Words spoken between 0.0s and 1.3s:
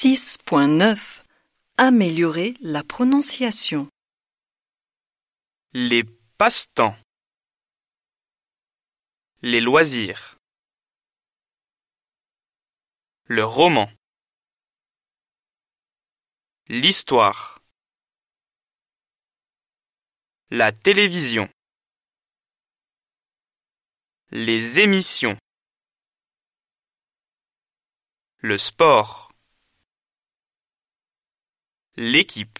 6.9